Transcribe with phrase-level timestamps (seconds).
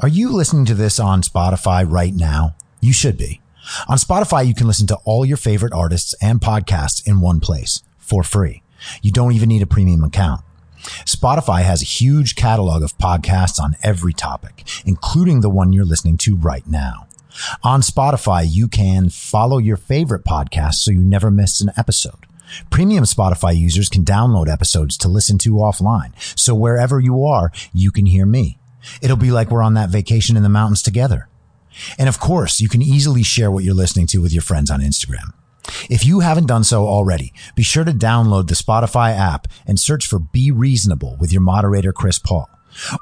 [0.00, 2.56] Are you listening to this on Spotify right now?
[2.80, 3.40] You should be.
[3.88, 7.82] On Spotify, you can listen to all your favorite artists and podcasts in one place
[7.98, 8.62] for free.
[9.02, 10.40] You don't even need a premium account.
[11.04, 16.16] Spotify has a huge catalog of podcasts on every topic, including the one you're listening
[16.18, 17.06] to right now.
[17.62, 22.26] On Spotify, you can follow your favorite podcast so you never miss an episode.
[22.70, 26.12] Premium Spotify users can download episodes to listen to offline.
[26.36, 28.58] So wherever you are, you can hear me.
[29.00, 31.28] It'll be like we're on that vacation in the mountains together.
[31.98, 34.80] And of course, you can easily share what you're listening to with your friends on
[34.80, 35.32] Instagram.
[35.88, 40.06] If you haven't done so already, be sure to download the Spotify app and search
[40.06, 42.48] for Be Reasonable with your moderator, Chris Paul.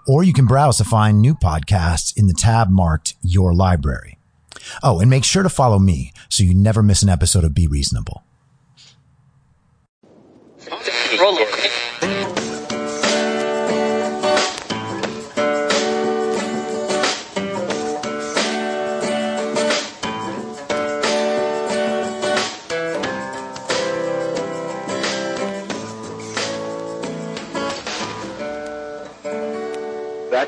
[0.07, 4.19] Or you can browse to find new podcasts in the tab marked Your Library.
[4.83, 7.67] Oh, and make sure to follow me so you never miss an episode of Be
[7.67, 8.23] Reasonable.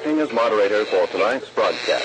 [0.03, 2.05] Acting as moderator for tonight's broadcast.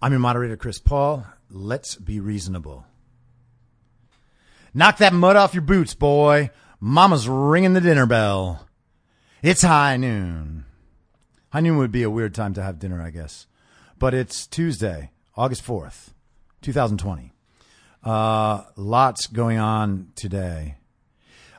[0.00, 1.26] I'm your moderator, Chris Paul.
[1.50, 2.86] Let's be reasonable.
[4.72, 6.48] Knock that mud off your boots, boy.
[6.80, 8.66] Mama's ringing the dinner bell.
[9.42, 10.64] It's high noon.
[11.50, 13.46] High noon would be a weird time to have dinner, I guess.
[13.98, 16.14] But it's Tuesday, August 4th,
[16.62, 17.34] 2020.
[18.02, 20.76] Uh, lots going on today.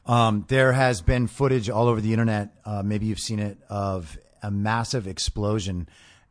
[0.06, 2.50] Um, there has been footage all over the internet.
[2.66, 5.88] Uh, maybe you've seen it of a massive explosion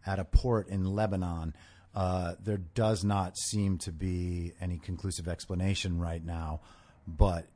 [0.07, 1.55] at a port in Lebanon.
[1.95, 6.61] Uh, there does not seem to be any conclusive explanation right now,
[7.07, 7.47] but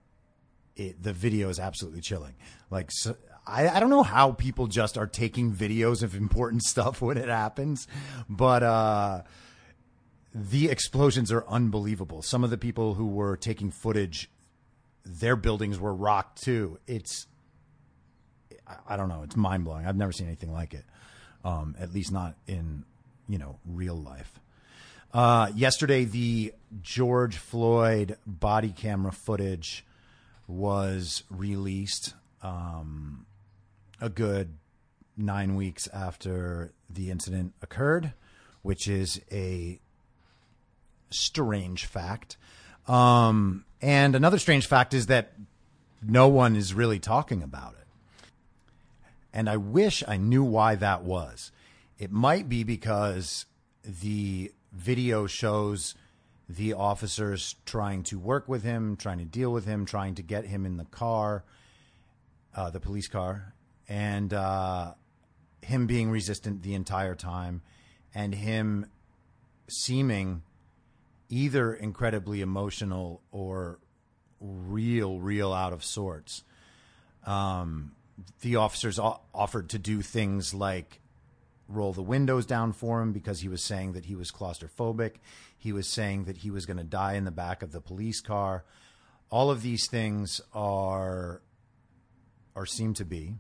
[0.75, 2.35] it, the video is absolutely chilling.
[2.71, 7.01] Like, so, I, I don't know how people just are taking videos of important stuff
[7.01, 7.87] when it happens,
[8.29, 9.23] but uh,
[10.35, 12.23] the explosions are unbelievable.
[12.23, 14.31] Some of the people who were taking footage,
[15.07, 16.79] their buildings were rocked too.
[16.87, 17.27] It's,
[18.89, 19.87] I, don't know, it's mind blowing.
[19.87, 20.85] I've never seen anything like it,
[21.45, 22.85] um, at least not in
[23.29, 24.41] you know real life.
[25.15, 26.53] Uh, yesterday, the
[26.83, 29.85] George Floyd body camera footage
[30.47, 32.15] was released.
[32.43, 33.27] Um,
[34.01, 34.59] a good
[35.17, 38.13] nine weeks after the incident occurred,
[38.63, 39.81] which is a
[41.11, 42.37] strange fact.
[42.89, 45.33] Um, and another strange fact is that
[46.03, 47.87] no one is really talking about it.
[49.33, 51.53] And I wish I knew why that was.
[51.99, 53.47] It might be because
[53.85, 55.95] the video shows
[56.49, 60.47] the officers trying to work with him, trying to deal with him, trying to get
[60.47, 61.45] him in the car,
[62.55, 63.53] uh, the police car,
[63.89, 64.93] and uh,
[65.63, 67.63] him being resistant the entire time,
[68.15, 68.87] and him
[69.69, 70.43] seeming
[71.29, 73.79] either incredibly emotional or
[74.41, 76.43] real, real out of sorts.
[77.25, 77.93] Um,
[78.41, 81.01] the officers offered to do things like
[81.69, 85.15] roll the windows down for him because he was saying that he was claustrophobic.
[85.59, 88.21] He was saying that he was going to die in the back of the police
[88.21, 88.65] car.
[89.31, 91.43] All of these things are
[92.55, 93.35] or seem to be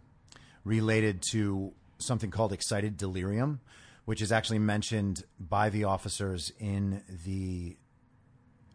[0.64, 3.60] related to something called excited delirium,
[4.06, 7.76] which is actually mentioned by the officers in the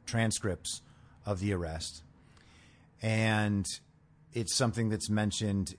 [0.05, 0.81] transcripts
[1.25, 2.03] of the arrest.
[3.01, 3.65] And
[4.33, 5.75] it's something that's mentioned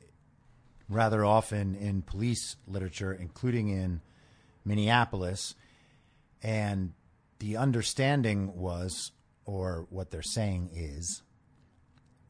[0.88, 4.00] rather often in police literature, including in
[4.64, 5.54] Minneapolis.
[6.42, 6.94] And
[7.38, 9.12] the understanding was,
[9.44, 11.22] or what they're saying is,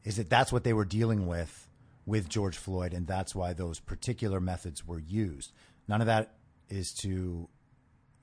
[0.03, 1.69] is that that's what they were dealing with
[2.05, 5.53] with George Floyd, and that's why those particular methods were used.
[5.87, 6.33] None of that
[6.73, 7.47] is to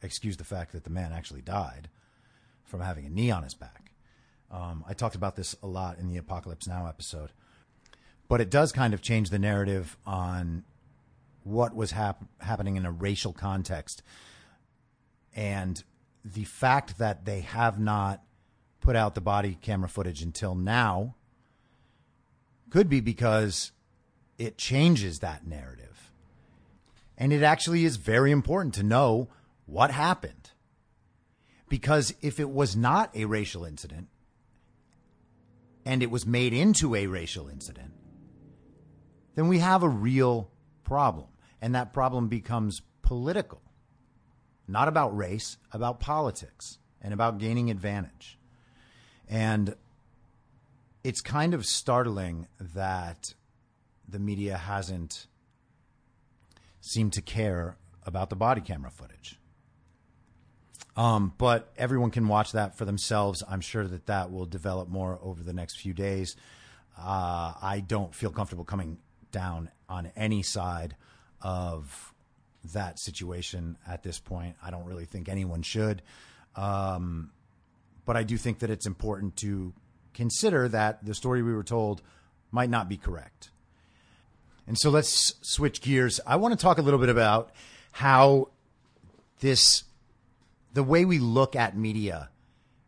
[0.02, 1.88] excuse the fact that the man actually died
[2.64, 3.92] from having a knee on his back.
[4.50, 7.30] Um, I talked about this a lot in the Apocalypse Now episode
[8.30, 10.62] but it does kind of change the narrative on
[11.42, 14.04] what was hap- happening in a racial context
[15.34, 15.82] and
[16.24, 18.22] the fact that they have not
[18.80, 21.16] put out the body camera footage until now
[22.70, 23.72] could be because
[24.38, 25.89] it changes that narrative
[27.20, 29.28] and it actually is very important to know
[29.66, 30.50] what happened
[31.68, 34.08] because if it was not a racial incident
[35.84, 37.92] and it was made into a racial incident
[39.34, 40.50] then we have a real
[40.84, 41.28] problem.
[41.62, 43.62] And that problem becomes political,
[44.66, 48.38] not about race, about politics and about gaining advantage.
[49.28, 49.74] And
[51.04, 53.34] it's kind of startling that
[54.08, 55.26] the media hasn't
[56.80, 59.38] seemed to care about the body camera footage.
[60.96, 63.42] Um, but everyone can watch that for themselves.
[63.48, 66.36] I'm sure that that will develop more over the next few days.
[66.98, 68.98] Uh, I don't feel comfortable coming
[69.30, 70.96] down on any side
[71.40, 72.12] of
[72.72, 74.56] that situation at this point.
[74.62, 76.02] I don't really think anyone should.
[76.56, 77.30] Um,
[78.04, 79.72] but I do think that it's important to
[80.12, 82.02] consider that the story we were told
[82.50, 83.49] might not be correct.
[84.70, 86.20] And so let's switch gears.
[86.24, 87.50] I want to talk a little bit about
[87.90, 88.50] how
[89.40, 89.82] this,
[90.72, 92.30] the way we look at media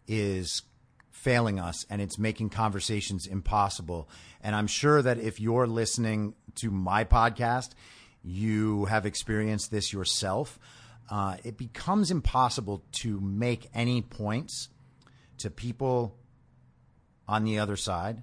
[0.06, 0.62] is
[1.10, 4.08] failing us and it's making conversations impossible.
[4.44, 7.70] And I'm sure that if you're listening to my podcast,
[8.22, 10.60] you have experienced this yourself.
[11.10, 14.68] Uh, it becomes impossible to make any points
[15.38, 16.14] to people
[17.26, 18.22] on the other side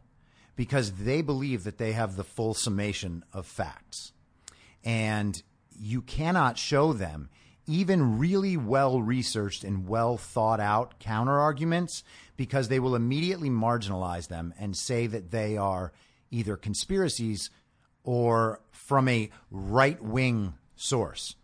[0.59, 4.11] because they believe that they have the full summation of facts.
[4.83, 5.41] And
[5.79, 7.29] you cannot show them
[7.65, 12.03] even really well researched and well thought out counter arguments
[12.35, 15.93] because they will immediately marginalize them and say that they are
[16.29, 17.49] either conspiracies
[18.03, 21.37] or from a right wing source.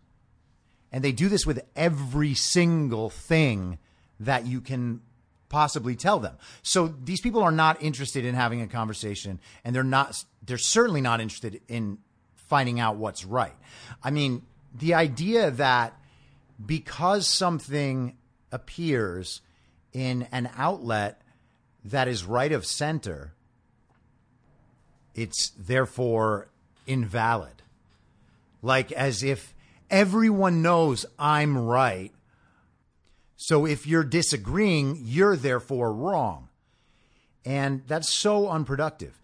[0.92, 3.78] And they do this with every single thing
[4.20, 5.00] that you can
[5.48, 6.36] possibly tell them.
[6.62, 11.00] So these people are not interested in having a conversation and they're not they're certainly
[11.00, 11.98] not interested in
[12.34, 13.54] finding out what's right.
[14.02, 14.42] I mean,
[14.74, 15.98] the idea that
[16.64, 18.16] because something
[18.52, 19.40] appears
[19.92, 21.20] in an outlet
[21.84, 23.32] that is right of center,
[25.14, 26.48] it's therefore
[26.86, 27.62] invalid.
[28.62, 29.54] Like as if
[29.90, 32.12] everyone knows I'm right.
[33.36, 36.48] So if you're disagreeing, you're therefore wrong.
[37.44, 39.20] And that's so unproductive.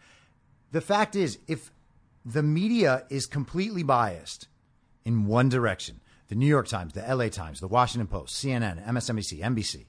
[0.71, 1.71] The fact is, if
[2.25, 4.49] the media is completely biased
[5.05, 9.41] in one direction, the New York Times, the LA Times, the Washington Post, CNN, MSNBC,
[9.41, 9.85] NBC,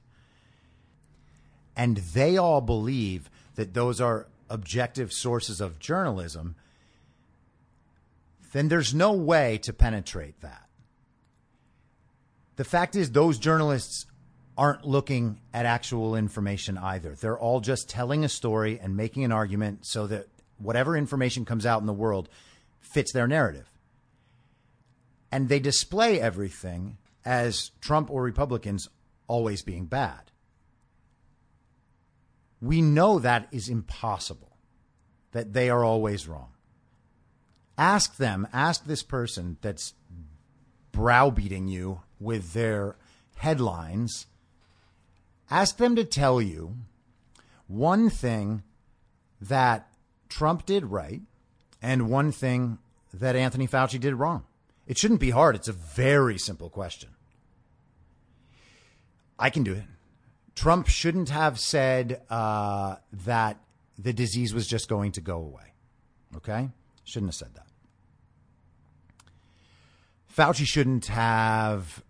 [1.76, 6.56] and they all believe that those are objective sources of journalism,
[8.52, 10.68] then there's no way to penetrate that.
[12.56, 14.06] The fact is, those journalists
[14.56, 17.14] aren't looking at actual information either.
[17.14, 20.28] They're all just telling a story and making an argument so that
[20.58, 22.28] whatever information comes out in the world
[22.80, 23.70] fits their narrative.
[25.32, 28.88] And they display everything as Trump or Republicans
[29.26, 30.30] always being bad.
[32.60, 34.56] We know that is impossible,
[35.32, 36.52] that they are always wrong.
[37.76, 39.94] Ask them, ask this person that's
[40.92, 42.96] browbeating you with their
[43.36, 44.26] headlines,
[45.50, 46.76] ask them to tell you
[47.66, 48.62] one thing
[49.40, 49.88] that
[50.28, 51.22] Trump did right
[51.82, 52.78] and one thing
[53.12, 54.44] that Anthony Fauci did wrong.
[54.86, 55.54] It shouldn't be hard.
[55.54, 57.10] It's a very simple question.
[59.38, 59.84] I can do it.
[60.54, 63.58] Trump shouldn't have said uh, that
[63.98, 65.72] the disease was just going to go away.
[66.36, 66.70] Okay?
[67.04, 67.66] Shouldn't have said that.
[70.36, 72.02] Fauci shouldn't have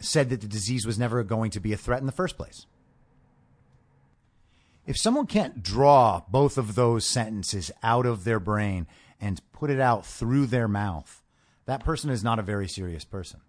[0.00, 2.66] said that the disease was never going to be a threat in the first place.
[4.86, 8.86] If someone can't draw both of those sentences out of their brain
[9.20, 11.22] and put it out through their mouth,
[11.66, 13.40] that person is not a very serious person.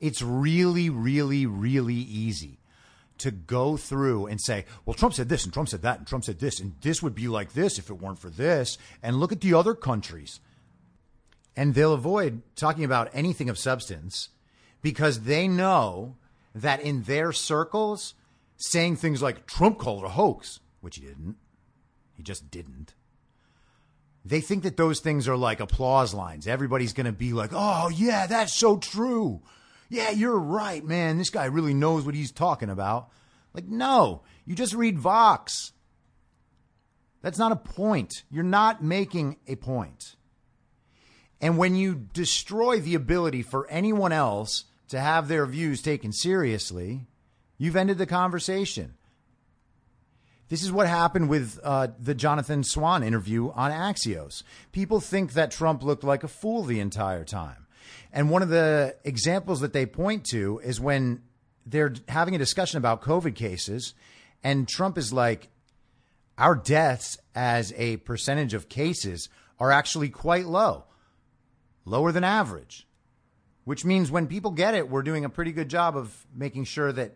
[0.00, 2.58] It's really, really, really easy
[3.18, 6.24] to go through and say, well, Trump said this and Trump said that and Trump
[6.24, 8.76] said this and this would be like this if it weren't for this.
[9.02, 10.40] And look at the other countries.
[11.54, 14.30] And they'll avoid talking about anything of substance
[14.82, 16.16] because they know
[16.54, 18.14] that in their circles,
[18.56, 21.36] saying things like Trump called it a hoax, which he didn't,
[22.14, 22.94] he just didn't.
[24.24, 26.48] They think that those things are like applause lines.
[26.48, 29.40] Everybody's going to be like, oh, yeah, that's so true.
[29.88, 31.18] Yeah, you're right, man.
[31.18, 33.10] This guy really knows what he's talking about.
[33.54, 35.72] Like, no, you just read Vox.
[37.22, 38.12] That's not a point.
[38.30, 40.15] You're not making a point.
[41.40, 47.06] And when you destroy the ability for anyone else to have their views taken seriously,
[47.58, 48.94] you've ended the conversation.
[50.48, 54.44] This is what happened with uh, the Jonathan Swan interview on Axios.
[54.70, 57.66] People think that Trump looked like a fool the entire time.
[58.12, 61.22] And one of the examples that they point to is when
[61.66, 63.94] they're having a discussion about COVID cases,
[64.44, 65.48] and Trump is like,
[66.38, 69.28] our deaths as a percentage of cases
[69.58, 70.84] are actually quite low,
[71.86, 72.86] lower than average,
[73.64, 76.92] which means when people get it, we're doing a pretty good job of making sure
[76.92, 77.12] that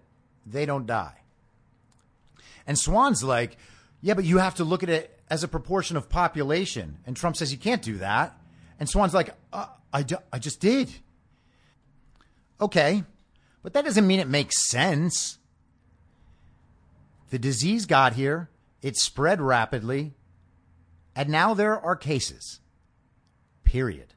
[0.46, 1.20] they don't die.
[2.66, 3.58] And Swan's like,
[4.00, 6.98] yeah, but you have to look at it as a proportion of population.
[7.04, 8.38] And Trump says you can't do that.
[8.78, 10.90] And Swan's like, uh, I, I just did.
[12.60, 13.04] Okay,
[13.62, 15.38] but that doesn't mean it makes sense.
[17.30, 18.50] The disease got here,
[18.82, 20.14] it spread rapidly,
[21.14, 22.60] and now there are cases.
[23.64, 24.14] Period.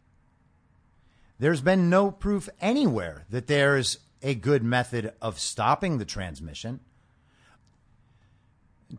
[1.39, 6.79] There's been no proof anywhere that there's a good method of stopping the transmission.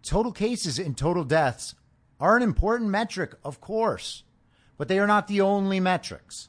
[0.02, 1.74] Total cases and total deaths
[2.20, 4.24] are an important metric, of course,
[4.76, 6.48] but they are not the only metrics.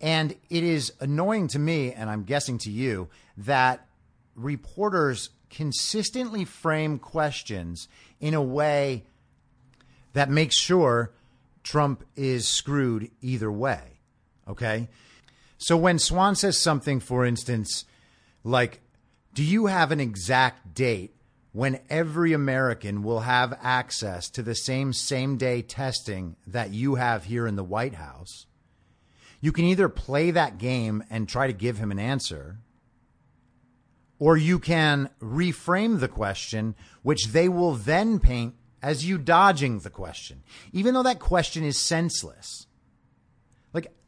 [0.00, 3.86] And it is annoying to me, and I'm guessing to you, that
[4.34, 7.88] reporters consistently frame questions
[8.20, 9.04] in a way
[10.12, 11.12] that makes sure
[11.62, 13.97] Trump is screwed either way.
[14.48, 14.88] Okay.
[15.58, 17.84] So when Swan says something, for instance,
[18.44, 18.80] like,
[19.34, 21.14] do you have an exact date
[21.52, 27.24] when every American will have access to the same same day testing that you have
[27.24, 28.46] here in the White House?
[29.40, 32.58] You can either play that game and try to give him an answer,
[34.18, 39.90] or you can reframe the question, which they will then paint as you dodging the
[39.90, 42.67] question, even though that question is senseless.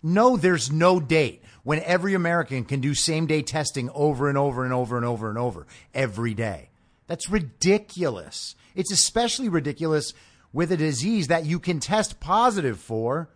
[0.02, 4.64] No, there's no date when every American can do same day testing over and over
[4.64, 6.70] and over and over and over every day.
[7.06, 8.54] That's ridiculous.
[8.74, 10.14] It's especially ridiculous
[10.52, 13.30] with a disease that you can test positive for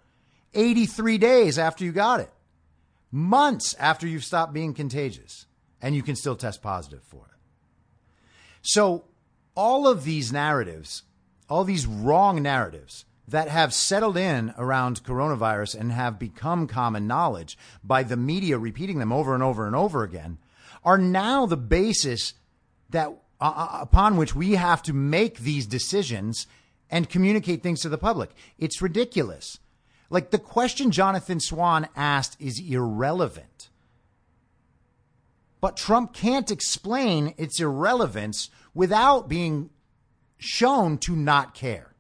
[0.55, 2.31] 83 days after you got it,
[3.11, 5.47] months after you've stopped being contagious,
[5.83, 8.21] and you can still test positive for it.
[8.63, 9.05] So,
[9.57, 11.03] all of these narratives,
[11.49, 17.57] all these wrong narratives that have settled in around coronavirus and have become common knowledge
[17.83, 20.39] by the media repeating them over and over and over again,
[20.85, 22.35] are now the basis
[22.91, 23.09] that
[23.41, 26.47] uh, uh upon which we have to make these decisions
[26.91, 28.31] and communicate things to the public.
[28.59, 29.59] It's ridiculous.
[30.11, 33.71] Like the question Jonathan Swan asked is irrelevant.
[35.61, 39.71] But Trump can't explain its irrelevance without being
[40.37, 41.94] shown to not care.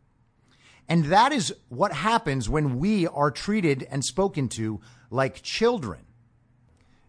[0.88, 6.00] And that is what happens when we are treated and spoken to like children.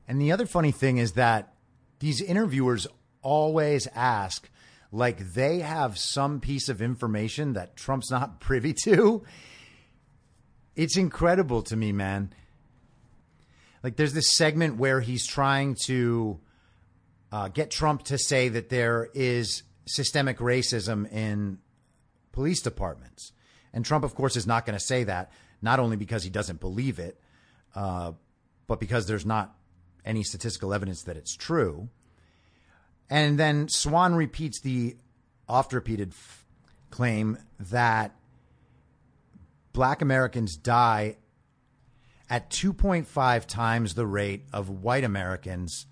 [0.07, 1.53] And the other funny thing is that
[1.99, 2.87] these interviewers
[3.21, 4.49] always ask
[4.91, 9.23] like they have some piece of information that Trump's not privy to.
[10.75, 12.33] It's incredible to me, man.
[13.83, 16.39] Like, there's this segment where he's trying to
[17.31, 21.59] uh, get Trump to say that there is systemic racism in
[22.31, 23.31] police departments.
[23.75, 26.61] And Trump, of course, is not going to say that, not only because he doesn't
[26.61, 27.19] believe it,
[27.75, 28.13] uh,
[28.67, 29.53] but because there's not
[30.05, 31.89] any statistical evidence that it's true.
[33.09, 34.95] And then Swan repeats the
[35.47, 36.45] oft repeated f-
[36.89, 38.15] claim that
[39.73, 41.17] black Americans die
[42.29, 45.85] at 2.5 times the rate of white Americans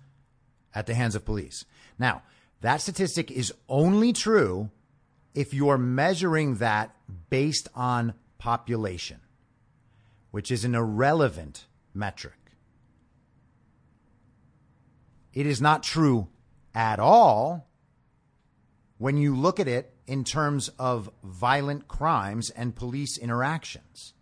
[0.74, 1.66] at the hands of police.
[1.98, 2.22] Now,
[2.62, 4.70] that statistic is only true
[5.34, 6.94] if you're measuring that
[7.28, 9.20] based on population,
[10.30, 12.34] which is an irrelevant metric.
[15.32, 16.28] It is not true
[16.74, 17.68] at all
[18.98, 24.14] when you look at it in terms of violent crimes and police interactions.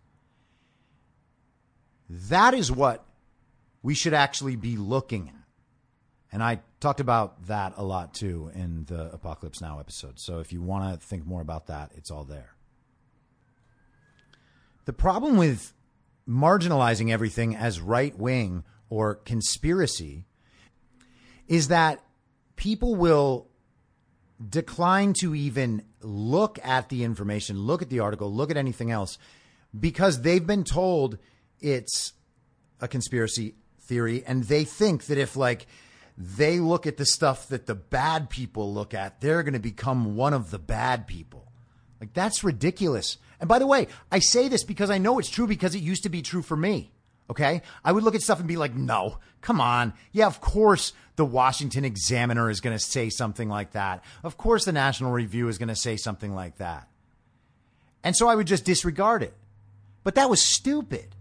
[2.09, 3.05] That is what
[3.81, 5.35] we should actually be looking at.
[6.31, 10.19] And I talked about that a lot too in the Apocalypse Now episode.
[10.19, 12.55] So if you want to think more about that, it's all there.
[14.83, 15.73] The problem with
[16.27, 20.25] marginalizing everything as right wing or conspiracy
[21.47, 22.03] is that
[22.57, 23.47] people will
[24.49, 29.17] decline to even look at the information, look at the article, look at anything else
[29.77, 31.17] because they've been told
[31.61, 32.11] it's
[32.81, 35.65] a conspiracy theory and they think that if like
[36.17, 40.15] they look at the stuff that the bad people look at, they're going to become
[40.15, 41.51] one of the bad people.
[41.99, 43.17] Like that's ridiculous.
[43.39, 46.03] And by the way, I say this because I know it's true because it used
[46.03, 46.91] to be true for me.
[47.29, 47.61] Okay.
[47.83, 49.93] I would look at stuff and be like, no, come on.
[50.11, 54.03] Yeah, of course the Washington Examiner is going to say something like that.
[54.23, 56.87] Of course the National Review is going to say something like that.
[58.03, 59.33] And so I would just disregard it.
[60.03, 61.15] But that was stupid.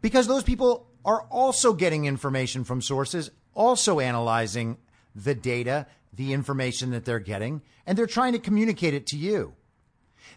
[0.00, 4.78] Because those people are also getting information from sources, also analyzing
[5.14, 9.54] the data, the information that they're getting, and they're trying to communicate it to you.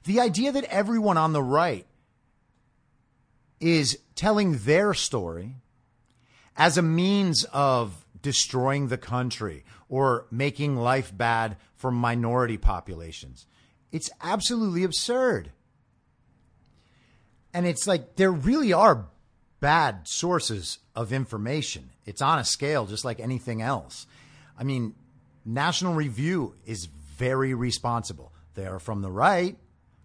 [0.04, 1.86] The idea that everyone on the right
[3.60, 5.56] is telling their story
[6.56, 13.46] as a means of destroying the country or making life bad for minority populations
[13.92, 15.52] It's absolutely absurd.
[17.54, 19.08] And it's like there really are
[19.60, 21.92] bad sources of information.
[22.06, 24.08] It's on a scale just like anything else.
[24.58, 24.96] I mean,
[25.46, 28.34] National Review is very responsible.
[28.56, 29.58] They are from the right,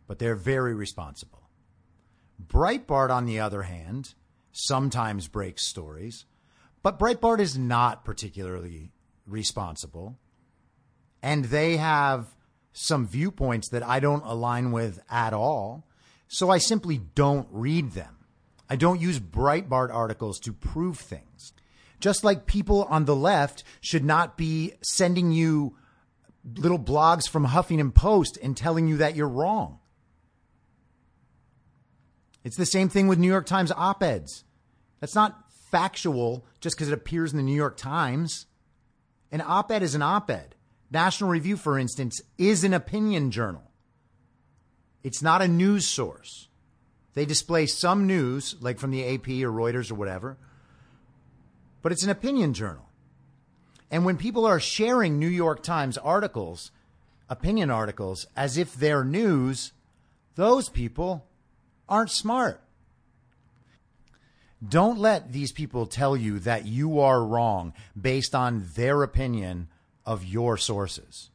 [0.06, 1.48] but they're very responsible.
[2.44, 4.14] Breitbart, on the other hand,
[4.52, 6.26] sometimes breaks stories,
[6.82, 8.92] but Breitbart is not particularly
[9.26, 10.18] responsible.
[11.22, 12.26] And they have
[12.72, 15.86] some viewpoints that I don't align with at all.
[16.28, 18.21] So I simply don't read them.
[18.72, 21.52] I don't use Breitbart articles to prove things.
[22.00, 25.76] Just like people on the left should not be sending you
[26.56, 29.78] little blogs from Huffington Post and telling you that you're wrong.
[32.44, 34.42] It's the same thing with New York Times op eds.
[35.00, 38.46] That's not factual just because it appears in the New York Times.
[39.30, 40.54] An op ed is an op ed.
[40.90, 43.70] National Review, for instance, is an opinion journal.
[45.04, 46.48] It's not a news source.
[47.14, 50.38] They display some news, like from the AP or Reuters or whatever,
[51.82, 52.88] but it's an opinion journal.
[53.90, 56.70] And when people are sharing New York Times articles,
[57.28, 59.72] opinion articles, as if they're news,
[60.34, 61.26] those people
[61.88, 62.62] aren't smart.
[64.66, 69.68] Don't let these people tell you that you are wrong based on their opinion
[70.06, 71.30] of your sources.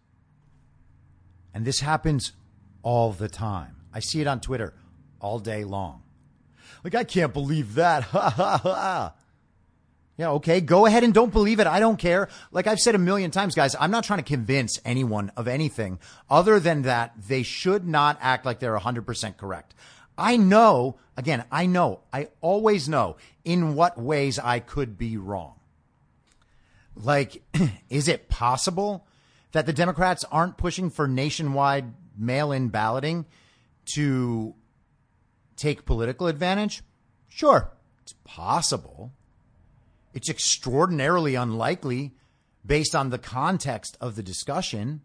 [1.53, 2.31] And this happens
[2.81, 3.75] all the time.
[3.93, 4.73] I see it on Twitter
[5.19, 6.03] all day long.
[6.83, 8.03] Like, I can't believe that.
[8.03, 9.13] Ha ha ha.
[10.17, 10.61] Yeah, okay.
[10.61, 11.67] Go ahead and don't believe it.
[11.67, 12.27] I don't care.
[12.51, 15.99] Like I've said a million times, guys, I'm not trying to convince anyone of anything
[16.29, 19.75] other than that they should not act like they're 100% correct.
[20.17, 25.53] I know, again, I know, I always know in what ways I could be wrong.
[26.95, 27.43] Like,
[27.89, 29.05] is it possible
[29.51, 33.25] that the Democrats aren't pushing for nationwide mail in balloting
[33.93, 34.55] to
[35.57, 36.83] take political advantage?
[37.27, 37.71] Sure,
[38.01, 39.11] it's possible.
[40.13, 42.13] It's extraordinarily unlikely
[42.65, 45.01] based on the context of the discussion.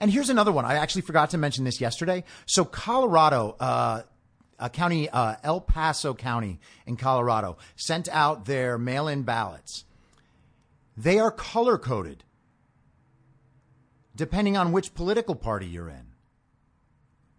[0.00, 0.64] And here's another one.
[0.64, 2.24] I actually forgot to mention this yesterday.
[2.46, 4.02] So, Colorado, uh,
[4.58, 9.84] a county, uh, El Paso County in Colorado, sent out their mail in ballots.
[10.96, 12.24] They are color coded
[14.20, 16.12] depending on which political party you're in.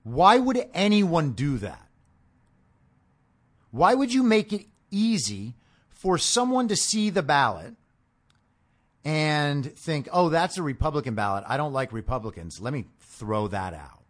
[0.01, 1.87] Why would anyone do that?
[3.71, 5.55] Why would you make it easy
[5.89, 7.73] for someone to see the ballot
[9.03, 11.43] and think, oh, that's a Republican ballot.
[11.47, 12.60] I don't like Republicans.
[12.60, 14.03] Let me throw that out.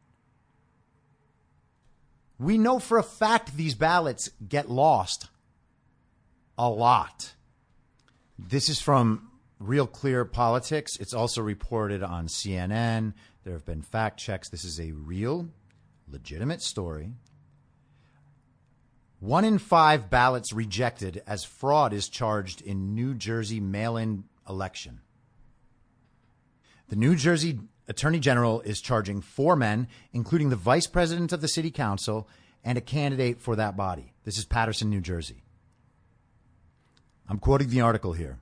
[2.40, 5.28] We know for a fact these ballots get lost
[6.58, 7.34] a lot.
[8.40, 10.98] This is from Real Clear Politics.
[11.00, 13.14] It's also reported on CNN.
[13.44, 14.50] There have been fact checks.
[14.50, 15.50] This is a real,
[16.10, 17.12] legitimate story.
[19.22, 25.02] One in five ballots rejected as fraud is charged in New Jersey mail in election.
[26.90, 31.48] The New Jersey Attorney General is charging four men, including the vice president of the
[31.48, 32.28] city council
[32.64, 34.14] and a candidate for that body.
[34.24, 35.44] This is Paterson, New Jersey.
[37.30, 38.40] I'm quoting the article here.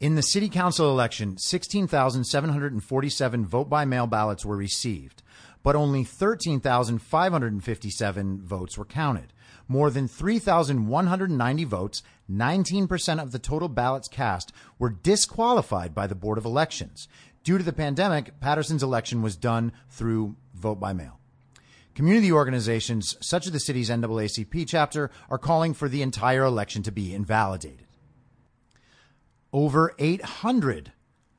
[0.00, 5.22] In the city council election, 16,747 vote by mail ballots were received
[5.66, 9.32] but only 13,557 votes were counted.
[9.66, 16.38] More than 3,190 votes, 19% of the total ballots cast, were disqualified by the Board
[16.38, 17.08] of Elections.
[17.42, 21.18] Due to the pandemic, Paterson's election was done through vote by mail.
[21.96, 26.92] Community organizations, such as the city's NAACP chapter, are calling for the entire election to
[26.92, 27.88] be invalidated.
[29.52, 30.92] Over 800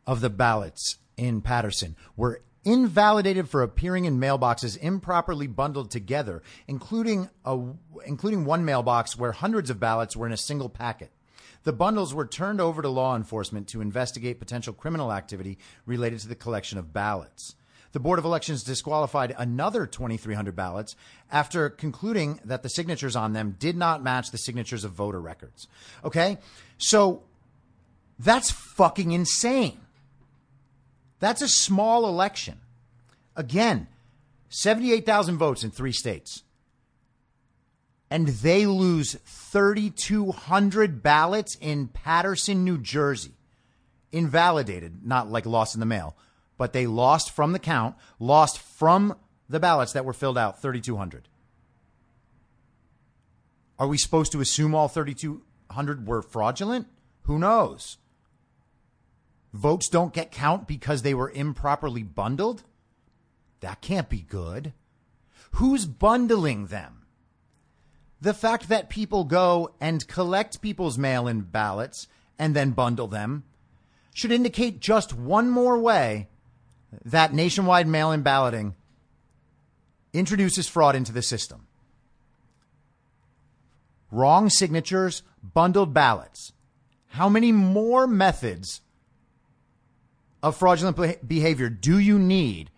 [0.05, 7.29] of the ballots in Patterson were invalidated for appearing in mailboxes improperly bundled together, including
[7.45, 7.57] a,
[8.05, 11.09] including one mailbox where hundreds of ballots were in a single packet.
[11.63, 16.27] The bundles were turned over to law enforcement to investigate potential criminal activity related to
[16.27, 17.55] the collection of ballots.
[17.93, 20.97] The Board of Elections disqualified another 2,300 ballots
[21.31, 25.67] after concluding that the signatures on them did not match the signatures of voter records.
[26.03, 26.37] Okay?
[26.77, 27.23] So
[28.19, 29.79] that's fucking insane.
[31.19, 32.59] That's a small election.
[33.35, 33.87] Again,
[34.49, 36.43] 78,000 votes in three states.
[38.09, 43.33] And they lose 3,200 ballots in Paterson, New Jersey.
[44.11, 46.15] Invalidated, not like lost in the mail,
[46.57, 49.15] but they lost from the count, lost from
[49.49, 51.27] the ballots that were filled out 3,200.
[53.79, 56.87] Are we supposed to assume all 3,200 were fraudulent?
[57.23, 57.97] Who knows?
[59.57, 62.63] Votes don't get count because they were improperly bundled?
[63.59, 64.73] That can't be good.
[65.53, 67.05] Who's bundling them?
[68.21, 72.07] The fact that people go and collect people's mail in ballots
[72.39, 73.43] and then bundle them
[74.13, 76.27] should indicate just one more way
[77.03, 78.75] that nationwide mail in balloting
[80.13, 81.67] introduces fraud into the system.
[84.09, 86.53] Wrong signatures, bundled ballots.
[87.09, 88.81] How many more methods
[90.43, 92.71] of fraudulent behavior do you need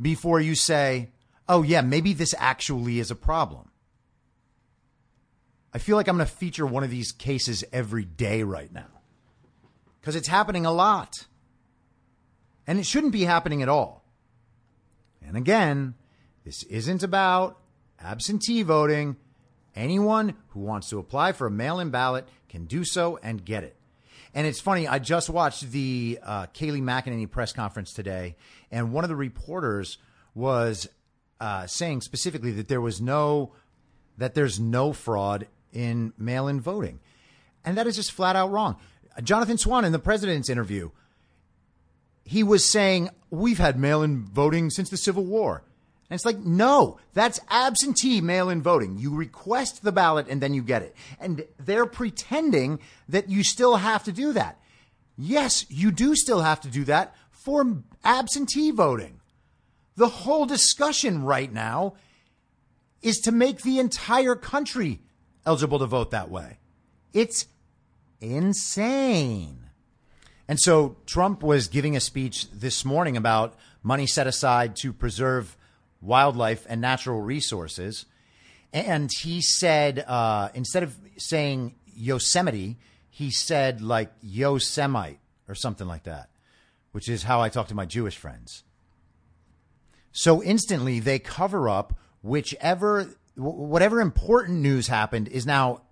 [0.00, 1.10] before you say,
[1.48, 3.70] oh, yeah, maybe this actually is a problem?
[5.74, 9.00] I feel like I'm going to feature one of these cases every day right now
[10.00, 11.26] because it's happening a lot.
[12.66, 14.04] And it shouldn't be happening at all.
[15.26, 15.94] And again,
[16.44, 17.58] this isn't about
[18.00, 19.16] absentee voting.
[19.74, 23.64] Anyone who wants to apply for a mail in ballot can do so and get
[23.64, 23.76] it.
[24.34, 28.36] And it's funny, I just watched the uh, Kayleigh McEnany press conference today,
[28.70, 29.98] and one of the reporters
[30.34, 30.88] was
[31.40, 33.52] uh, saying specifically that there was no,
[34.16, 37.00] that there's no fraud in mail in voting.
[37.64, 38.76] And that is just flat out wrong.
[39.22, 40.90] Jonathan Swan in the president's interview,
[42.24, 45.62] he was saying, We've had mail in voting since the Civil War.
[46.12, 48.98] And it's like, no, that's absentee mail in voting.
[48.98, 50.94] You request the ballot and then you get it.
[51.18, 54.60] And they're pretending that you still have to do that.
[55.16, 59.20] Yes, you do still have to do that for absentee voting.
[59.96, 61.94] The whole discussion right now
[63.00, 65.00] is to make the entire country
[65.46, 66.58] eligible to vote that way.
[67.14, 67.46] It's
[68.20, 69.60] insane.
[70.46, 75.56] And so Trump was giving a speech this morning about money set aside to preserve
[76.02, 78.04] wildlife and natural resources.
[78.72, 82.76] And he said, uh, instead of saying Yosemite,
[83.08, 86.28] he said like Yosemite or something like that,
[86.92, 88.64] which is how I talk to my Jewish friends.
[90.12, 95.82] So instantly they cover up whichever, whatever important news happened is now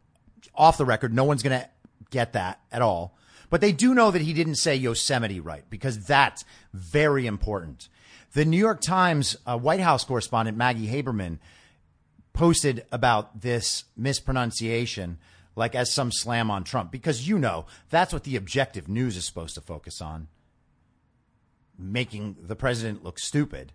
[0.55, 1.15] off the record.
[1.15, 1.69] No one's going to
[2.11, 3.17] get that at all.
[3.51, 7.89] But they do know that he didn't say Yosemite right because that's very important.
[8.33, 11.39] The New York Times uh, White House correspondent Maggie Haberman
[12.33, 15.19] posted about this mispronunciation
[15.57, 19.25] like as some slam on Trump because you know that's what the objective news is
[19.25, 20.29] supposed to focus on
[21.77, 23.73] making the president look stupid.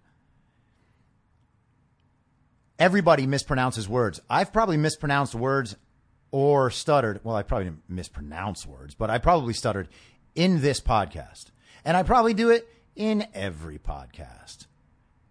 [2.80, 4.22] Everybody mispronounces words.
[4.30, 5.76] I've probably mispronounced words
[6.32, 7.20] or stuttered.
[7.24, 9.90] Well, I probably didn't mispronounce words, but I probably stuttered
[10.34, 11.52] in this podcast.
[11.84, 14.68] And I probably do it in every podcast.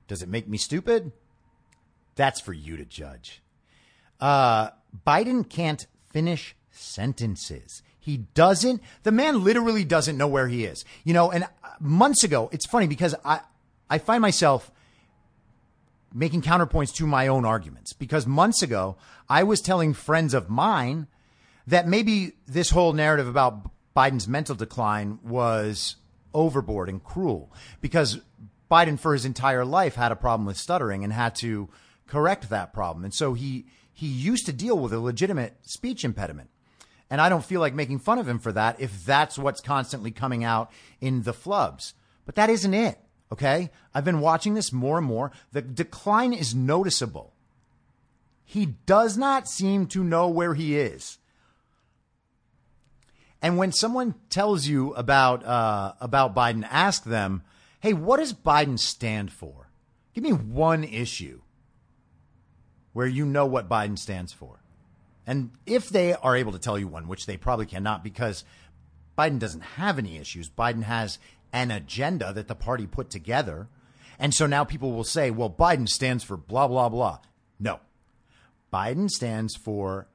[0.07, 1.13] Does it make me stupid?
[2.17, 3.43] That's for you to judge.
[4.21, 4.71] Uh,
[5.07, 7.83] Biden can't finish sentences.
[7.99, 10.85] He doesn't, the man literally doesn't know where he is.
[11.05, 11.47] You know, and
[11.81, 13.41] months ago, it's funny because I,
[13.89, 14.71] I find myself
[16.13, 18.97] making counterpoints to my own arguments because months ago,
[19.29, 21.09] I was telling friends of mine
[21.67, 25.97] that maybe this whole narrative about Biden's mental decline was
[26.35, 28.21] overboard and cruel because
[28.71, 31.69] Biden for his entire life had a problem with stuttering and had to
[32.07, 33.05] correct that problem.
[33.05, 36.51] And so he he used to deal with a legitimate speech impediment.
[37.09, 40.11] And I don't feel like making fun of him for that if that's what's constantly
[40.11, 41.93] coming out in the flubs.
[42.27, 42.99] But that isn't it.
[43.31, 43.71] Okay?
[43.95, 45.31] I've been watching this more and more.
[45.53, 47.35] The decline is noticeable.
[48.45, 51.19] He does not seem to know where he is.
[53.45, 57.43] And when someone tells you about uh, about Biden, ask them,
[57.79, 59.69] "Hey, what does Biden stand for?
[60.15, 61.43] Give me one issue
[62.95, 64.61] where you know what Biden stands for."
[65.27, 68.45] And if they are able to tell you one, which they probably cannot, because
[69.19, 71.19] Biden doesn't have any issues, Biden has
[71.53, 73.69] an agenda that the party put together.
[74.19, 77.19] And so now people will say, well, Biden stands for blah, blah, blah.
[77.61, 77.81] No.
[78.73, 80.07] Biden stands for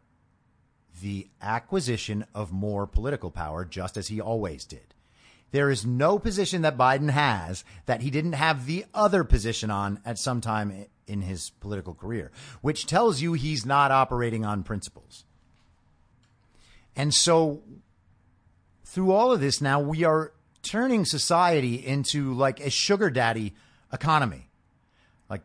[1.02, 4.94] the acquisition of more political power, just as he always did.
[5.52, 10.00] There is no position that Biden has that he didn't have the other position on
[10.06, 12.32] at some time in his political career,
[12.62, 15.26] which tells you he's not operating on principles.
[16.96, 17.64] And so,
[18.86, 23.54] through all of this, now we are turning society into like a sugar daddy
[23.92, 24.50] economy.
[25.30, 25.42] Like,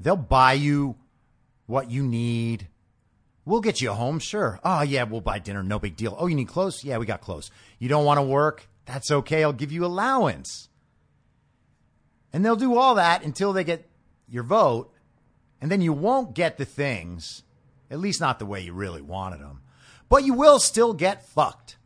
[0.00, 0.96] they'll buy you
[1.66, 2.68] what you need
[3.44, 4.60] We'll get you home, sure.
[4.64, 6.14] Oh, yeah, we'll buy dinner, no big deal.
[6.18, 6.84] Oh, you need clothes?
[6.84, 7.50] Yeah, we got clothes.
[7.78, 8.68] You don't want to work?
[8.84, 9.42] That's okay.
[9.42, 10.68] I'll give you allowance.
[12.32, 13.88] And they'll do all that until they get
[14.28, 14.92] your vote.
[15.60, 17.42] And then you won't get the things,
[17.90, 19.62] at least not the way you really wanted them.
[20.08, 21.76] But you will still get fucked.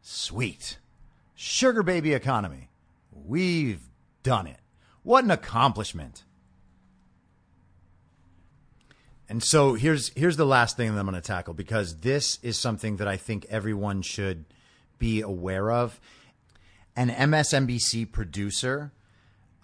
[0.00, 0.78] Sweet.
[1.34, 2.70] Sugar baby economy.
[3.12, 3.82] We've
[4.22, 4.60] done it.
[5.02, 6.24] What an accomplishment.
[9.28, 12.58] And so here's here's the last thing that I'm going to tackle because this is
[12.58, 14.44] something that I think everyone should
[14.98, 16.00] be aware of.
[16.94, 18.92] An MSNBC producer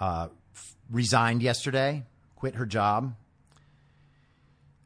[0.00, 2.04] uh, f- resigned yesterday,
[2.36, 3.14] quit her job.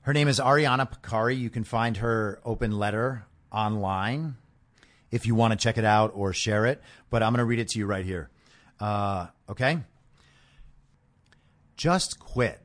[0.03, 1.39] Her name is Ariana Pekary.
[1.39, 4.37] You can find her open letter online
[5.13, 6.83] if you want to check it out or share it.
[7.09, 8.29] But I'm going to read it to you right here.
[8.81, 9.79] Uh, okay?
[11.77, 12.62] Just quit.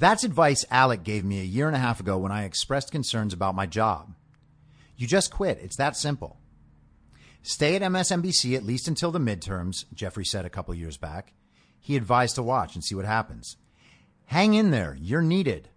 [0.00, 3.34] That's advice Alec gave me a year and a half ago when I expressed concerns
[3.34, 4.14] about my job.
[4.96, 5.58] You just quit.
[5.60, 6.38] It's that simple.
[7.42, 11.34] Stay at MSNBC at least until the midterms, Jeffrey said a couple years back.
[11.78, 13.58] He advised to watch and see what happens.
[14.24, 14.96] Hang in there.
[14.98, 15.68] You're needed,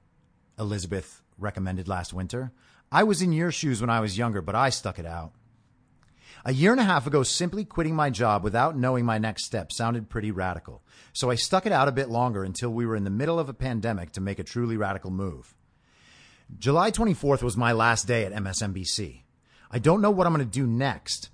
[0.58, 2.54] Elizabeth recommended last winter.
[2.94, 5.34] I was in your shoes when I was younger, but I stuck it out.
[6.46, 9.72] A year and a half ago, simply quitting my job without knowing my next step
[9.72, 10.82] sounded pretty radical.
[11.14, 13.48] So I stuck it out a bit longer until we were in the middle of
[13.48, 15.56] a pandemic to make a truly radical move.
[16.60, 19.22] July 24th was my last day at MSNBC.
[19.72, 21.30] I don't know what I'm going to do next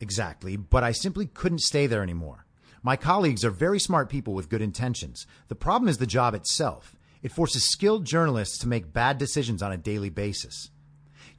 [0.00, 2.46] exactly, but I simply couldn't stay there anymore.
[2.82, 5.26] My colleagues are very smart people with good intentions.
[5.48, 6.96] The problem is the job itself.
[7.22, 10.70] It forces skilled journalists to make bad decisions on a daily basis.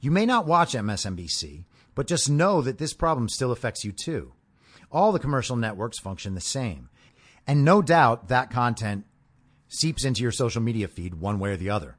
[0.00, 4.32] You may not watch MSNBC, but just know that this problem still affects you too.
[4.90, 6.88] All the commercial networks function the same.
[7.46, 9.04] And no doubt that content
[9.68, 11.96] seeps into your social media feed one way or the other.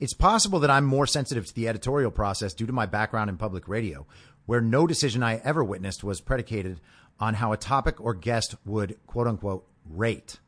[0.00, 3.36] It's possible that I'm more sensitive to the editorial process due to my background in
[3.36, 4.06] public radio,
[4.46, 6.80] where no decision I ever witnessed was predicated
[7.20, 10.38] on how a topic or guest would quote unquote rate.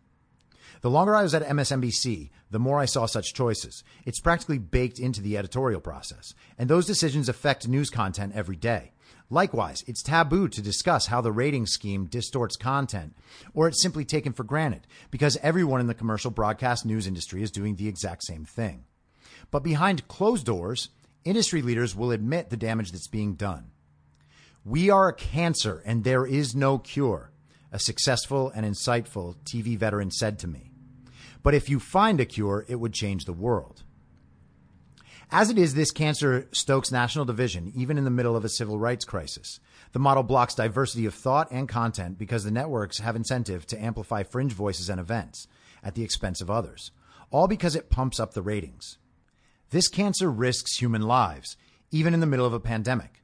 [0.80, 3.85] The longer I was at MSNBC, the more I saw such choices.
[4.04, 8.92] It's practically baked into the editorial process, and those decisions affect news content every day.
[9.33, 13.14] Likewise, it's taboo to discuss how the rating scheme distorts content,
[13.54, 17.52] or it's simply taken for granted because everyone in the commercial broadcast news industry is
[17.52, 18.85] doing the exact same thing.
[19.52, 20.88] But behind closed doors,
[21.24, 23.70] industry leaders will admit the damage that's being done.
[24.64, 27.30] We are a cancer and there is no cure,
[27.72, 30.70] a successful and insightful TV veteran said to me.
[31.42, 33.83] But if you find a cure, it would change the world.
[35.33, 38.80] As it is, this cancer stokes national division, even in the middle of a civil
[38.80, 39.61] rights crisis.
[39.92, 44.24] The model blocks diversity of thought and content because the networks have incentive to amplify
[44.24, 45.46] fringe voices and events
[45.85, 46.90] at the expense of others,
[47.30, 48.98] all because it pumps up the ratings.
[49.70, 51.56] This cancer risks human lives,
[51.92, 53.22] even in the middle of a pandemic.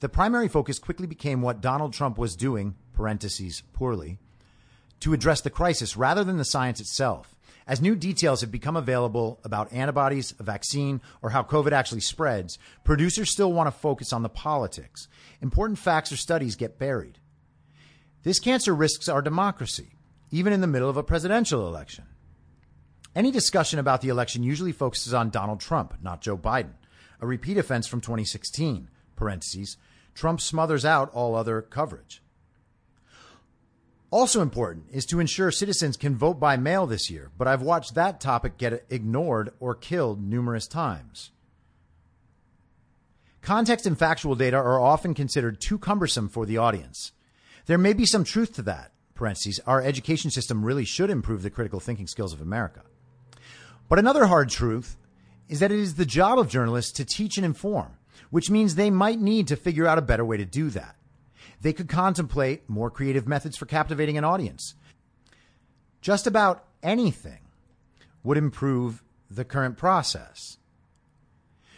[0.00, 4.18] The primary focus quickly became what Donald Trump was doing, parentheses, poorly,
[5.00, 7.34] to address the crisis rather than the science itself.
[7.66, 12.58] As new details have become available about antibodies, a vaccine, or how COVID actually spreads,
[12.84, 15.08] producers still want to focus on the politics.
[15.40, 17.18] Important facts or studies get buried.
[18.22, 19.96] This cancer risks our democracy,
[20.30, 22.04] even in the middle of a presidential election.
[23.14, 26.74] Any discussion about the election usually focuses on Donald Trump, not Joe Biden,
[27.20, 29.76] a repeat offense from 2016, parentheses,
[30.14, 32.23] Trump smothers out all other coverage.
[34.14, 37.96] Also important is to ensure citizens can vote by mail this year, but I've watched
[37.96, 41.32] that topic get ignored or killed numerous times.
[43.42, 47.10] Context and factual data are often considered too cumbersome for the audience.
[47.66, 48.92] There may be some truth to that.
[49.16, 52.82] Parentheses, our education system really should improve the critical thinking skills of America.
[53.88, 54.96] But another hard truth
[55.48, 57.96] is that it is the job of journalists to teach and inform
[58.30, 60.96] which means they might need to figure out a better way to do that.
[61.64, 64.74] They could contemplate more creative methods for captivating an audience.
[66.02, 67.40] Just about anything
[68.22, 70.58] would improve the current process,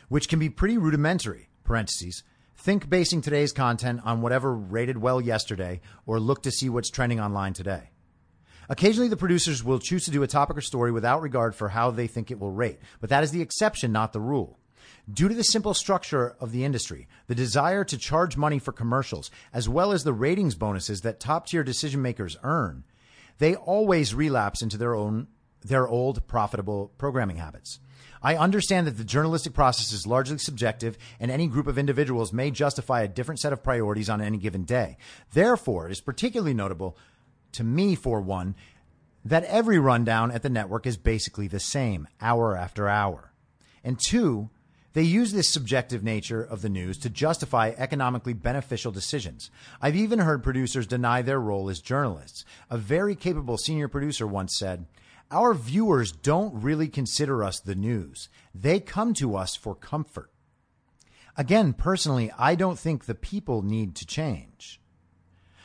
[0.08, 1.50] which can be pretty rudimentary.
[1.62, 2.24] Parentheses.
[2.56, 7.20] Think basing today's content on whatever rated well yesterday, or look to see what's trending
[7.20, 7.90] online today.
[8.68, 11.92] Occasionally, the producers will choose to do a topic or story without regard for how
[11.92, 14.58] they think it will rate, but that is the exception, not the rule.
[15.12, 19.30] Due to the simple structure of the industry, the desire to charge money for commercials,
[19.52, 22.82] as well as the ratings bonuses that top tier decision makers earn,
[23.38, 25.28] they always relapse into their own
[25.62, 27.80] their old profitable programming habits.
[28.22, 32.50] I understand that the journalistic process is largely subjective and any group of individuals may
[32.50, 34.96] justify a different set of priorities on any given day.
[35.32, 36.96] Therefore, it is particularly notable
[37.52, 38.54] to me, for one,
[39.24, 43.32] that every rundown at the network is basically the same, hour after hour.
[43.82, 44.50] And two,
[44.96, 49.50] they use this subjective nature of the news to justify economically beneficial decisions.
[49.78, 52.46] I've even heard producers deny their role as journalists.
[52.70, 54.86] A very capable senior producer once said,
[55.30, 58.30] Our viewers don't really consider us the news.
[58.54, 60.30] They come to us for comfort.
[61.36, 64.80] Again, personally, I don't think the people need to change.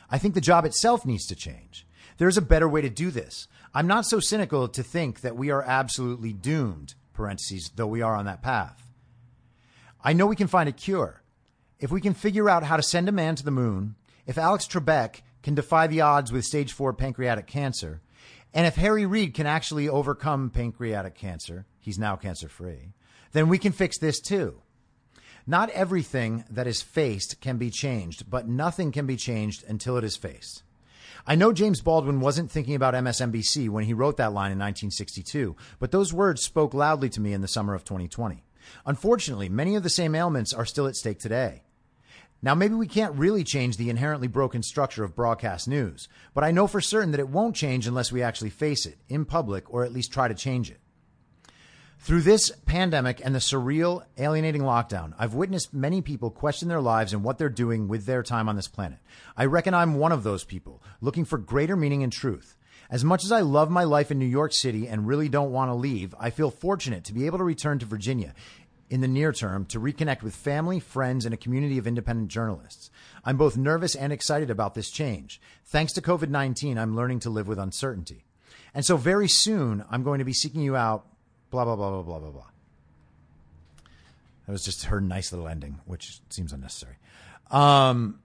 [0.09, 1.87] I think the job itself needs to change.
[2.17, 3.47] There's a better way to do this.
[3.73, 8.17] I'm not so cynical to think that we are absolutely doomed, parentheses, though we are
[8.17, 8.90] on that path.
[10.03, 11.21] I know we can find a cure.
[11.79, 14.67] If we can figure out how to send a man to the moon, if Alex
[14.67, 18.01] Trebek can defy the odds with stage four pancreatic cancer,
[18.53, 22.93] and if Harry Reid can actually overcome pancreatic cancer, he's now cancer free,
[23.31, 24.61] then we can fix this too.
[25.47, 30.03] Not everything that is faced can be changed, but nothing can be changed until it
[30.03, 30.63] is faced.
[31.25, 35.55] I know James Baldwin wasn't thinking about MSNBC when he wrote that line in 1962,
[35.79, 38.43] but those words spoke loudly to me in the summer of 2020.
[38.85, 41.63] Unfortunately, many of the same ailments are still at stake today.
[42.43, 46.49] Now, maybe we can't really change the inherently broken structure of broadcast news, but I
[46.49, 49.83] know for certain that it won't change unless we actually face it in public or
[49.83, 50.79] at least try to change it.
[51.99, 57.13] Through this pandemic and the surreal, alienating lockdown, I've witnessed many people question their lives
[57.13, 58.97] and what they're doing with their time on this planet.
[59.37, 62.57] I reckon I'm one of those people, looking for greater meaning and truth.
[62.89, 65.69] As much as I love my life in New York City and really don't want
[65.69, 68.33] to leave, I feel fortunate to be able to return to Virginia
[68.91, 72.91] in the near term to reconnect with family, friends, and a community of independent journalists.
[73.23, 75.39] I'm both nervous and excited about this change.
[75.65, 78.25] Thanks to COVID 19, I'm learning to live with uncertainty.
[78.73, 81.05] And so very soon, I'm going to be seeking you out
[81.51, 82.45] blah blah blah blah blah blah blah.
[84.45, 86.97] That was just her nice little ending, which seems unnecessary.
[87.49, 88.19] Um,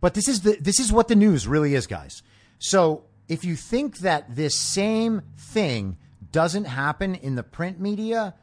[0.00, 2.22] but this is the this is what the news really is, guys.
[2.58, 5.98] So if you think that this same thing
[6.30, 8.34] doesn't happen in the print media,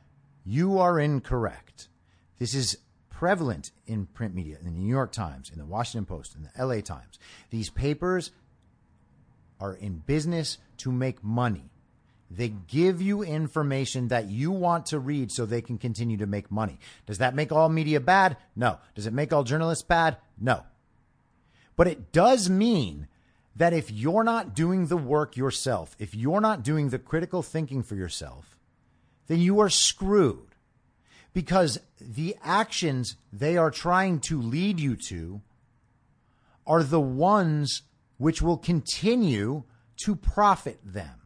[0.50, 1.90] you are incorrect.
[2.40, 2.80] This is
[3.12, 6.66] prevalent in print media, in the New York Times, in the Washington Post, in the
[6.66, 7.20] LA Times.
[7.52, 8.32] These papers
[9.60, 11.70] are in business to make money.
[12.32, 16.50] They give you information that you want to read so they can continue to make
[16.50, 16.80] money.
[17.06, 18.38] Does that make all media bad?
[18.56, 18.80] No.
[18.96, 20.18] Does it make all journalists bad?
[20.40, 20.64] No.
[21.76, 23.08] But it does mean
[23.56, 27.84] that if you're not doing the work yourself, if you're not doing the critical thinking
[27.84, 28.56] for yourself,
[29.30, 30.48] then you are screwed.
[31.34, 35.42] Because the actions they are trying to lead you to
[36.68, 37.84] are the ones
[38.18, 39.64] which will continue
[40.04, 41.22] to profit them.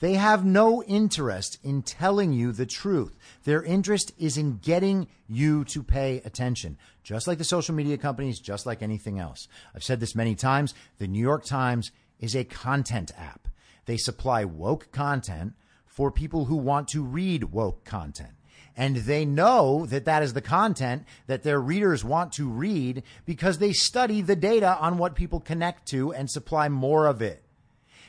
[0.00, 3.16] They have no interest in telling you the truth.
[3.44, 8.40] Their interest is in getting you to pay attention, just like the social media companies,
[8.40, 9.46] just like anything else.
[9.74, 10.74] I've said this many times.
[10.98, 13.48] The New York Times is a content app.
[13.86, 15.54] They supply woke content
[15.94, 18.32] for people who want to read woke content.
[18.76, 23.58] And they know that that is the content that their readers want to read because
[23.58, 27.44] they study the data on what people connect to and supply more of it.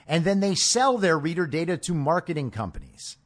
[0.07, 3.17] And then they sell their reader data to marketing companies.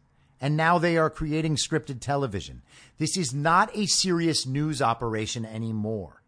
[0.41, 2.62] And now they are creating scripted television.
[2.98, 6.22] This is not a serious news operation anymore.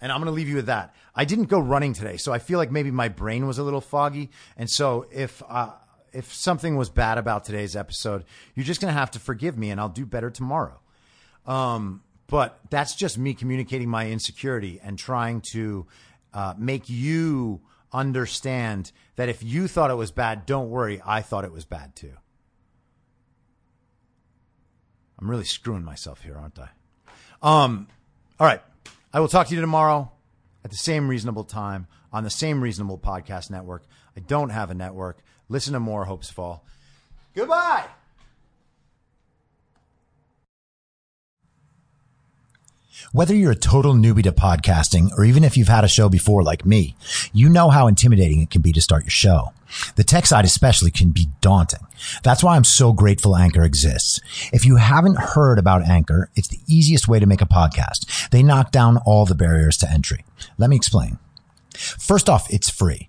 [0.00, 0.94] And I'm going to leave you with that.
[1.14, 3.80] I didn't go running today, so I feel like maybe my brain was a little
[3.80, 4.30] foggy.
[4.56, 5.70] And so if uh,
[6.14, 8.24] if something was bad about today's episode,
[8.54, 10.78] you're just going to have to forgive me, and I'll do better tomorrow.
[11.46, 15.86] Um, but that's just me communicating my insecurity and trying to
[16.32, 17.60] uh, make you
[17.92, 21.94] understand that if you thought it was bad, don't worry, I thought it was bad
[21.94, 22.12] too.
[25.18, 26.70] I'm really screwing myself here, aren't I?
[27.42, 27.88] Um,
[28.40, 28.62] all right.
[29.12, 30.10] I will talk to you tomorrow
[30.64, 33.84] at the same reasonable time on the same reasonable podcast network.
[34.16, 35.18] I don't have a network.
[35.48, 36.64] Listen to more Hopes Fall.
[37.34, 37.86] Goodbye.
[43.12, 46.42] Whether you're a total newbie to podcasting or even if you've had a show before
[46.42, 46.96] like me,
[47.32, 49.52] you know how intimidating it can be to start your show.
[49.96, 51.86] The tech side especially can be daunting.
[52.22, 54.20] That's why I'm so grateful Anchor exists.
[54.52, 58.30] If you haven't heard about Anchor, it's the easiest way to make a podcast.
[58.30, 60.24] They knock down all the barriers to entry.
[60.56, 61.18] Let me explain.
[61.76, 63.08] First off, it's free.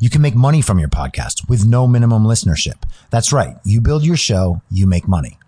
[0.00, 2.82] You can make money from your podcast with no minimum listenership.
[3.10, 3.56] That's right.
[3.64, 5.38] You build your show, you make money.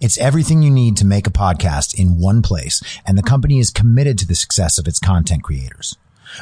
[0.00, 3.70] It's everything you need to make a podcast in one place, and the company is
[3.70, 5.96] committed to the success of its content creators.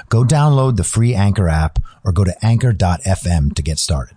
[0.08, 4.16] Go download the free Anchor app or go to anchor.fm to get started.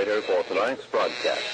[0.00, 1.44] moderator for tonight's broadcast.